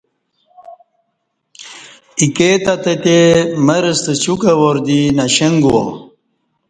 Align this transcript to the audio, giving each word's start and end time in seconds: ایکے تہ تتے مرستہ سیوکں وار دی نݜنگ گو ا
ایکے 2.19 2.49
تہ 2.63 2.73
تتے 2.83 3.19
مرستہ 3.65 4.13
سیوکں 4.21 4.55
وار 4.59 4.77
دی 4.85 4.99
نݜنگ 5.17 5.57
گو 5.63 5.75
ا 5.81 5.83